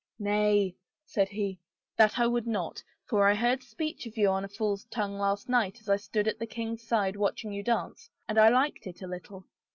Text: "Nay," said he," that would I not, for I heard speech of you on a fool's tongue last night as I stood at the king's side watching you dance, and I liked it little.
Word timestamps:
"Nay," 0.19 0.75
said 1.05 1.29
he," 1.29 1.59
that 1.97 2.15
would 2.17 2.47
I 2.47 2.51
not, 2.51 2.83
for 3.05 3.27
I 3.27 3.35
heard 3.35 3.61
speech 3.61 4.07
of 4.07 4.17
you 4.17 4.29
on 4.29 4.43
a 4.43 4.47
fool's 4.47 4.85
tongue 4.85 5.19
last 5.19 5.47
night 5.47 5.79
as 5.79 5.87
I 5.89 5.97
stood 5.97 6.27
at 6.27 6.39
the 6.39 6.47
king's 6.47 6.81
side 6.81 7.15
watching 7.15 7.53
you 7.53 7.61
dance, 7.61 8.09
and 8.27 8.39
I 8.39 8.49
liked 8.49 8.87
it 8.87 8.99
little. 9.03 9.45